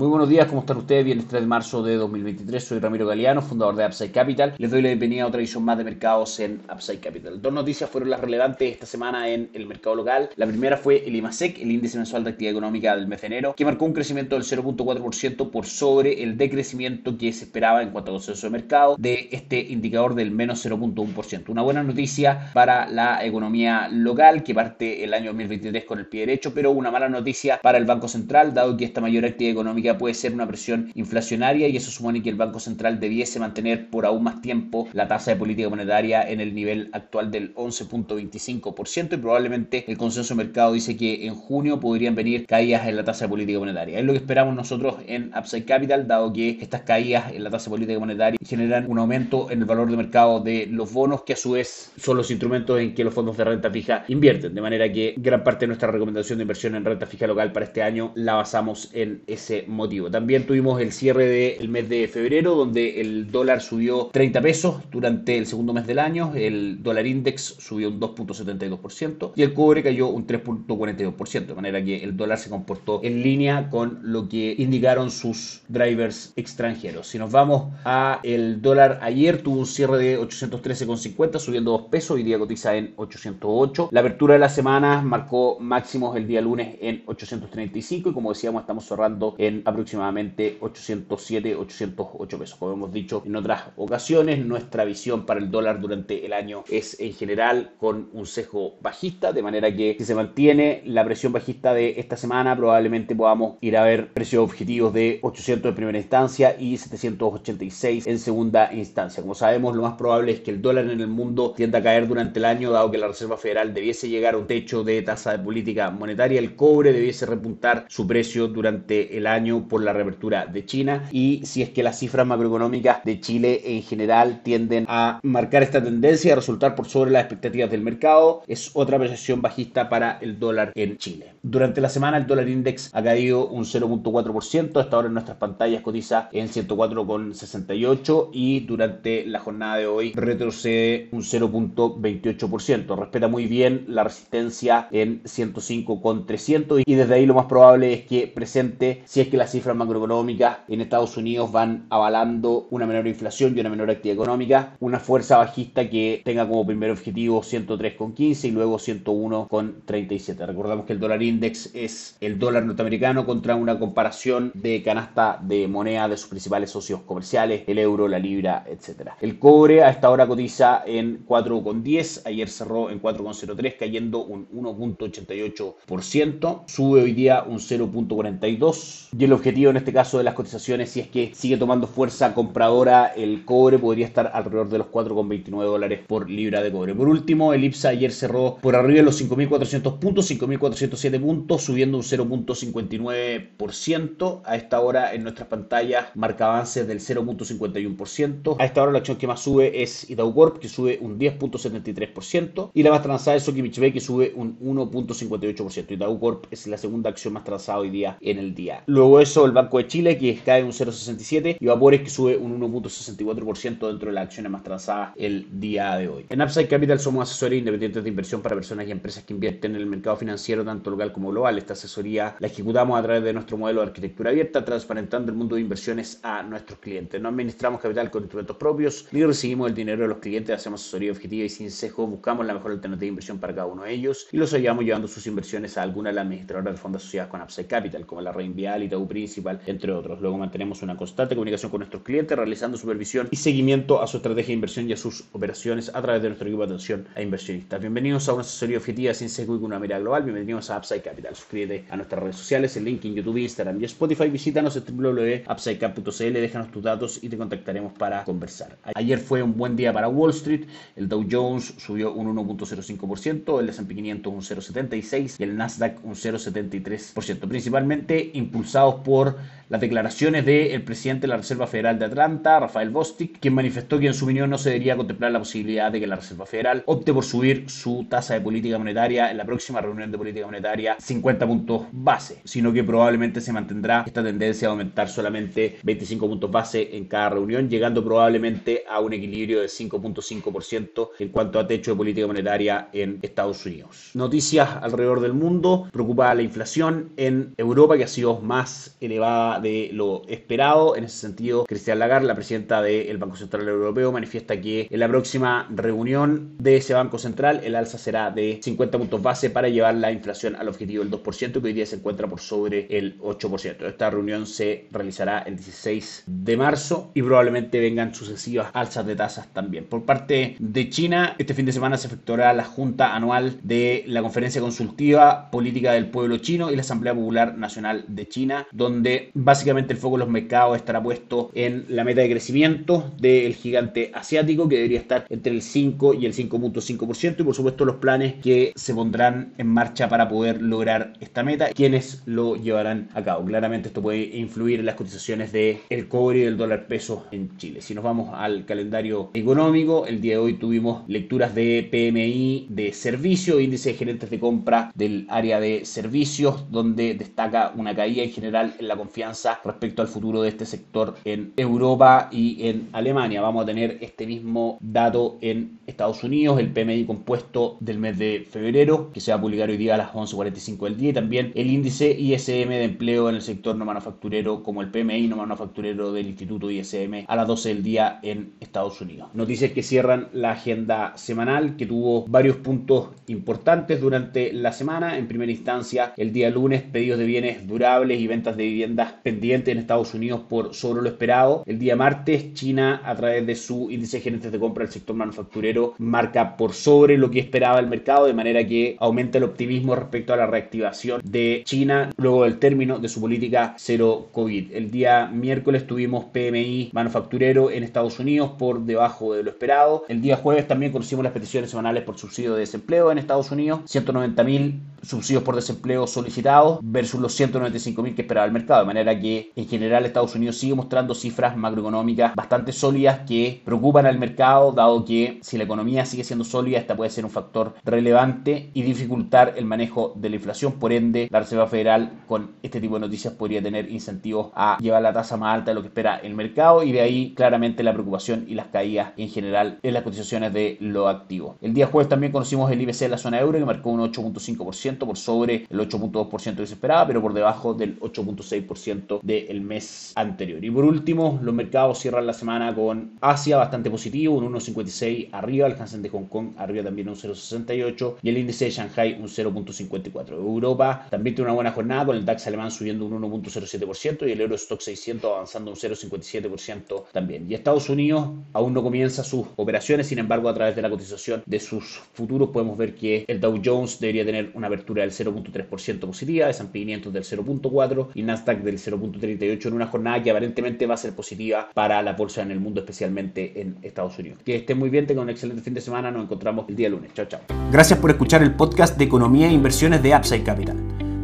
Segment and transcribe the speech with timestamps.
[0.00, 1.04] Muy buenos días, ¿cómo están ustedes?
[1.04, 4.54] Viernes 3 de marzo de 2023, soy Ramiro Galeano, fundador de Upside Capital.
[4.56, 7.42] Les doy la bienvenida a otra edición más de mercados en Upside Capital.
[7.42, 10.30] Dos noticias fueron las relevantes esta semana en el mercado local.
[10.36, 13.54] La primera fue el IMASEC, el índice mensual de actividad económica del mes de enero,
[13.54, 18.12] que marcó un crecimiento del 0.4% por sobre el decrecimiento que se esperaba en cuanto
[18.12, 21.50] a consenso de mercado de este indicador del menos 0.1%.
[21.50, 26.20] Una buena noticia para la economía local que parte el año 2023 con el pie
[26.20, 29.89] derecho, pero una mala noticia para el Banco Central, dado que esta mayor actividad económica
[29.98, 34.06] puede ser una presión inflacionaria y eso supone que el Banco Central debiese mantener por
[34.06, 39.16] aún más tiempo la tasa de política monetaria en el nivel actual del 11.25% y
[39.16, 43.24] probablemente el consenso de mercado dice que en junio podrían venir caídas en la tasa
[43.24, 43.98] de política monetaria.
[43.98, 47.66] Es lo que esperamos nosotros en Upside Capital, dado que estas caídas en la tasa
[47.66, 51.34] de política monetaria generan un aumento en el valor de mercado de los bonos, que
[51.34, 54.54] a su vez son los instrumentos en que los fondos de renta fija invierten.
[54.54, 57.66] De manera que gran parte de nuestra recomendación de inversión en renta fija local para
[57.66, 60.10] este año la basamos en ese momento motivo.
[60.10, 65.36] También tuvimos el cierre del mes de febrero, donde el dólar subió 30 pesos durante
[65.36, 70.08] el segundo mes del año, el dólar index subió un 2.72% y el cobre cayó
[70.08, 75.10] un 3.42%, de manera que el dólar se comportó en línea con lo que indicaron
[75.10, 77.08] sus drivers extranjeros.
[77.08, 82.12] Si nos vamos a el dólar ayer tuvo un cierre de 813,50 subiendo 2 pesos,
[82.12, 83.88] hoy día cotiza en 808.
[83.92, 88.62] La apertura de la semana marcó máximos el día lunes en 835 y como decíamos
[88.62, 92.58] estamos cerrando en aproximadamente 807, 808 pesos.
[92.58, 96.98] Como hemos dicho en otras ocasiones, nuestra visión para el dólar durante el año es
[97.00, 101.74] en general con un sesgo bajista, de manera que si se mantiene la presión bajista
[101.74, 106.56] de esta semana, probablemente podamos ir a ver precios objetivos de 800 en primera instancia
[106.58, 109.22] y 786 en segunda instancia.
[109.22, 112.08] Como sabemos, lo más probable es que el dólar en el mundo tienda a caer
[112.08, 115.32] durante el año, dado que la Reserva Federal debiese llegar a un techo de tasa
[115.32, 120.46] de política monetaria, el cobre debiese repuntar su precio durante el año por la reapertura
[120.46, 125.20] de China y si es que las cifras macroeconómicas de Chile en general tienden a
[125.22, 129.88] marcar esta tendencia a resultar por sobre las expectativas del mercado, es otra apreciación bajista
[129.88, 131.34] para el dólar en Chile.
[131.42, 135.82] Durante la semana el dólar index ha caído un 0.4%, hasta ahora en nuestras pantallas
[135.82, 142.96] cotiza en 104,68 y durante la jornada de hoy retrocede un 0.28%.
[142.96, 148.26] Respeta muy bien la resistencia en 105,300 y desde ahí lo más probable es que
[148.26, 153.56] presente, si es que las cifras macroeconómicas en Estados Unidos van avalando una menor inflación
[153.56, 158.50] y una menor actividad económica, una fuerza bajista que tenga como primer objetivo 103,15 y
[158.50, 160.46] luego 101,37.
[160.46, 165.68] Recordamos que el dólar index es el dólar norteamericano contra una comparación de canasta de
[165.68, 169.10] moneda de sus principales socios comerciales, el euro, la libra, etc.
[169.20, 176.62] El cobre a esta hora cotiza en 4,10, ayer cerró en 4,03 cayendo un 1.88%,
[176.66, 180.98] sube hoy día un 0.42 y el objetivo en este caso de las cotizaciones, si
[181.00, 186.00] es que sigue tomando fuerza compradora, el cobre podría estar alrededor de los 4,29 dólares
[186.06, 186.94] por libra de cobre.
[186.94, 191.98] Por último, el IPSA ayer cerró por arriba de los 5.400 puntos, 5.407 puntos, subiendo
[191.98, 194.42] un 0.59%.
[194.44, 198.56] A esta hora en nuestras pantallas marca avances del 0.51%.
[198.58, 202.70] A esta hora la acción que más sube es Itaú Corp, que sube un 10.73%.
[202.74, 205.92] Y la más transada es Sokimich que sube un 1.58%.
[205.92, 208.82] Itaú Corp es la segunda acción más transada hoy día en el día.
[208.86, 211.56] Luego eso, el Banco de Chile, que cae un 0.67.
[211.60, 216.08] Y Vapores, que sube un 1.64% dentro de las acciones más transadas el día de
[216.08, 216.26] hoy.
[216.28, 219.80] En Upside Capital somos asesores independientes de inversión para personas y empresas que invierten en
[219.80, 221.58] el mercado financiero, tanto local como global.
[221.58, 225.56] Esta asesoría la ejecutamos a través de nuestro modelo de arquitectura abierta, transparentando el mundo
[225.56, 227.20] de inversiones a nuestros clientes.
[227.20, 231.12] No administramos capital con instrumentos propios, ni recibimos el dinero de los clientes, hacemos asesoría
[231.12, 234.28] objetiva y sin sesgo, buscamos la mejor alternativa de inversión para cada uno de ellos
[234.32, 237.40] y los ayudamos llevando sus inversiones a alguna de las administradoras de fondos asociadas con
[237.42, 240.20] Upside Capital, como la Reinvial, Itaú Principal, entre otros.
[240.20, 244.46] Luego mantenemos una constante comunicación con nuestros clientes, realizando supervisión y seguimiento a su estrategia
[244.46, 247.80] de inversión y a sus operaciones a través de nuestro equipo de atención a inversionistas.
[247.80, 250.22] Bienvenidos a una asesoría objetiva sin sesgo y una mirada global.
[250.22, 251.34] Bienvenidos a Upside Capital.
[251.34, 254.28] Suscríbete a nuestras redes sociales, el link en YouTube, Instagram y Spotify.
[254.28, 258.78] Visítanos en www.upsidecap.cl, déjanos tus datos y te contactaremos para conversar.
[258.94, 260.66] Ayer fue un buen día para Wall Street.
[260.94, 266.14] El Dow Jones subió un 1.05%, el S&P 500 un 0.76% y el Nasdaq un
[266.14, 269.36] 0.73%, principalmente impulsados por
[269.70, 274.08] las declaraciones del presidente de la Reserva Federal de Atlanta, Rafael Bostic, quien manifestó que
[274.08, 277.14] en su opinión no se debería contemplar la posibilidad de que la Reserva Federal opte
[277.14, 281.46] por subir su tasa de política monetaria en la próxima reunión de política monetaria 50
[281.46, 286.96] puntos base, sino que probablemente se mantendrá esta tendencia a aumentar solamente 25 puntos base
[286.96, 291.96] en cada reunión, llegando probablemente a un equilibrio de 5.5% en cuanto a techo de
[291.96, 294.10] política monetaria en Estados Unidos.
[294.14, 299.90] Noticias alrededor del mundo, preocupa la inflación en Europa que ha sido más elevada de
[299.92, 300.96] lo esperado.
[300.96, 305.08] En ese sentido, Cristian Lagarde, la presidenta del Banco Central Europeo, manifiesta que en la
[305.08, 309.94] próxima reunión de ese Banco Central el alza será de 50 puntos base para llevar
[309.94, 313.86] la inflación al objetivo del 2%, que hoy día se encuentra por sobre el 8%.
[313.86, 319.52] Esta reunión se realizará el 16 de marzo y probablemente vengan sucesivas alzas de tasas
[319.52, 319.84] también.
[319.84, 324.22] Por parte de China, este fin de semana se efectuará la junta anual de la
[324.22, 329.92] Conferencia Consultiva Política del Pueblo Chino y la Asamblea Popular Nacional de China, donde básicamente
[329.92, 334.70] el foco de los mercados estará puesto en la meta de crecimiento del gigante asiático,
[334.70, 338.72] que debería estar entre el 5 y el 5.5%, y por supuesto los planes que
[338.74, 343.44] se pondrán en marcha para poder lograr esta meta, quienes lo llevarán a cabo.
[343.44, 347.58] Claramente esto puede influir en las cotizaciones del el cobre y del dólar peso en
[347.58, 347.82] Chile.
[347.82, 352.94] Si nos vamos al calendario económico, el día de hoy tuvimos lecturas de PMI de
[352.94, 358.30] servicio, índice de gerentes de compra del área de servicios, donde destaca una caída en
[358.30, 363.40] general en la confianza respecto al futuro de este sector en Europa y en Alemania.
[363.40, 368.46] Vamos a tener este mismo dato en Estados Unidos, el PMI compuesto del mes de
[368.48, 371.52] febrero, que se va a publicar hoy día a las 11.45 del día, y también
[371.54, 376.12] el índice ISM de empleo en el sector no manufacturero, como el PMI no manufacturero
[376.12, 379.28] del Instituto ISM a las 12 del día en Estados Unidos.
[379.34, 385.18] Noticias que cierran la agenda semanal, que tuvo varios puntos importantes durante la semana.
[385.18, 389.72] En primera instancia, el día lunes, pedidos de bienes durables y ventas de viviendas pendientes
[389.72, 391.62] en Estados Unidos por sobre lo esperado.
[391.66, 395.16] El día martes, China, a través de su índice de gerentes de compra del sector
[395.16, 399.94] manufacturero, marca por sobre lo que esperaba el mercado, de manera que aumenta el optimismo
[399.94, 404.72] respecto a la reactivación de China luego del término de su política cero COVID.
[404.72, 410.04] El día miércoles tuvimos PMI manufacturero en Estados Unidos por debajo de lo esperado.
[410.08, 413.80] El día jueves también conocimos las peticiones semanales por subsidio de desempleo en Estados Unidos,
[413.86, 418.86] 190 mil subsidios por desempleo solicitados versus los 195 mil que esperaba el mercado, de
[418.86, 424.18] manera que en general Estados Unidos sigue mostrando cifras macroeconómicas bastante sólidas que preocupan al
[424.18, 428.70] mercado, dado que si la economía sigue siendo sólida, esta puede ser un factor relevante
[428.74, 430.72] y dificultar el manejo de la inflación.
[430.74, 435.02] Por ende, la Reserva Federal con este tipo de noticias podría tener incentivos a llevar
[435.02, 437.92] la tasa más alta de lo que espera el mercado y de ahí claramente la
[437.92, 441.56] preocupación y las caídas en general en las cotizaciones de lo activo.
[441.60, 444.89] El día jueves también conocimos el IBC de la zona euro que marcó un 8.5%
[444.98, 450.64] por sobre el 8.2% que se esperaba, pero por debajo del 8.6% del mes anterior.
[450.64, 455.66] Y por último, los mercados cierran la semana con Asia bastante positivo, un 1.56 arriba,
[455.66, 459.28] el Hansen de Hong Kong arriba también un 0.68 y el índice de Shanghai un
[459.28, 460.32] 0.54.
[460.32, 464.40] Europa también tiene una buena jornada con el DAX alemán subiendo un 1.07% y el
[464.40, 467.50] Eurostock 600 avanzando un 0.57% también.
[467.50, 471.42] Y Estados Unidos aún no comienza sus operaciones, sin embargo a través de la cotización
[471.46, 476.00] de sus futuros podemos ver que el Dow Jones debería tener una apertura del 0.3%
[476.00, 480.94] positiva, S&P 500 del 0.4 y Nasdaq del 0.38 en una jornada que aparentemente va
[480.94, 484.38] a ser positiva para la bolsa en el mundo, especialmente en Estados Unidos.
[484.44, 487.12] Que estén muy bien, tengan un excelente fin de semana, nos encontramos el día lunes.
[487.14, 487.40] Chao, chao.
[487.70, 490.76] Gracias por escuchar el podcast de Economía e Inversiones de Upside Capital.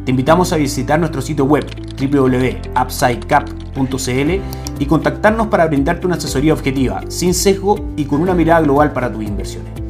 [0.05, 1.65] Te invitamos a visitar nuestro sitio web
[1.99, 4.31] www.upsidecap.cl
[4.79, 9.11] y contactarnos para brindarte una asesoría objetiva, sin sesgo y con una mirada global para
[9.11, 9.86] tus inversiones.